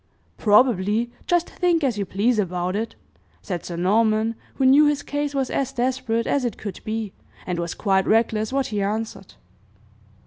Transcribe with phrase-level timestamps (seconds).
[0.39, 2.95] "Probably just think as you please about it!"
[3.43, 7.13] said Sir Norman, who knew his case was as desperate as it could be,
[7.45, 9.35] and was quite reckless what he answered.